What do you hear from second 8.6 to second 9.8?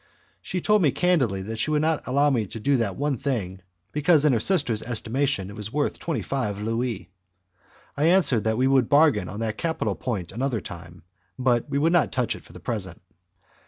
would bargain on that